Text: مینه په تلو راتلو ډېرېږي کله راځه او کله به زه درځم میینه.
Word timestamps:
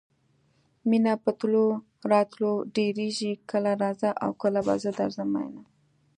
مینه 0.89 1.13
په 1.23 1.31
تلو 1.39 1.65
راتلو 2.11 2.51
ډېرېږي 2.75 3.31
کله 3.51 3.71
راځه 3.83 4.09
او 4.23 4.31
کله 4.41 4.59
به 4.65 4.73
زه 4.83 4.89
درځم 4.99 5.29
میینه. 5.33 5.63